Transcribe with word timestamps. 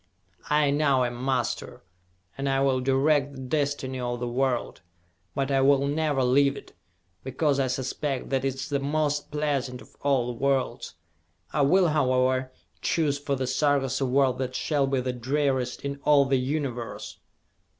I 0.49 0.71
now 0.71 1.03
am 1.03 1.23
master, 1.23 1.83
and 2.35 2.47
will 2.65 2.79
direct 2.79 3.33
the 3.33 3.41
destiny 3.41 3.99
of 3.99 4.19
the 4.19 4.27
world! 4.27 4.81
But 5.35 5.51
I 5.51 5.61
will 5.61 5.85
never 5.85 6.23
leave 6.23 6.57
it, 6.57 6.73
because 7.23 7.59
I 7.59 7.67
suspect 7.67 8.31
that 8.31 8.43
it 8.43 8.55
is 8.55 8.69
the 8.69 8.79
most 8.79 9.29
pleasant 9.29 9.79
of 9.79 9.95
all 10.01 10.25
the 10.25 10.39
worlds! 10.41 10.95
I 11.53 11.61
will, 11.61 11.89
however, 11.89 12.51
choose 12.81 13.19
for 13.19 13.35
the 13.35 13.45
Sarkas 13.45 14.01
a 14.01 14.07
world 14.07 14.39
that 14.39 14.55
shall 14.55 14.87
be 14.87 15.01
the 15.01 15.13
dreariest 15.13 15.85
in 15.85 15.99
all 16.03 16.25
the 16.25 16.39
Universe!" 16.39 17.19